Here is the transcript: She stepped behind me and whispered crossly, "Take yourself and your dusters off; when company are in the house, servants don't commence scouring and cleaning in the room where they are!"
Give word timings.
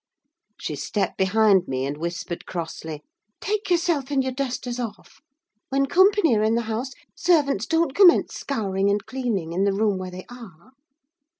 She 0.59 0.75
stepped 0.75 1.19
behind 1.19 1.67
me 1.67 1.85
and 1.85 1.95
whispered 1.95 2.47
crossly, 2.47 3.03
"Take 3.39 3.69
yourself 3.69 4.09
and 4.09 4.23
your 4.23 4.31
dusters 4.31 4.79
off; 4.79 5.21
when 5.69 5.85
company 5.85 6.35
are 6.35 6.41
in 6.41 6.55
the 6.55 6.61
house, 6.63 6.89
servants 7.15 7.67
don't 7.67 7.93
commence 7.93 8.33
scouring 8.33 8.89
and 8.89 9.05
cleaning 9.05 9.53
in 9.53 9.63
the 9.63 9.73
room 9.73 9.99
where 9.99 10.09
they 10.09 10.25
are!" 10.27 10.71